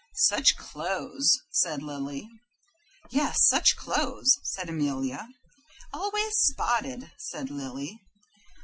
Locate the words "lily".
1.83-2.27, 7.51-8.01